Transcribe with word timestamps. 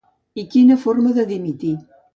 I 0.43 0.45
quina 0.55 0.79
forma 0.87 1.15
de 1.19 1.27
dimitir. 1.35 1.77